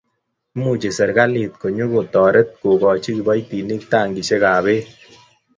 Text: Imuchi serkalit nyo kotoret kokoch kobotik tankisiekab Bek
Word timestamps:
Imuchi 0.55 0.89
serkalit 0.97 1.53
nyo 1.75 1.85
kotoret 1.93 2.49
kokoch 2.61 3.05
kobotik 3.13 3.83
tankisiekab 3.91 4.57
Bek 4.65 4.85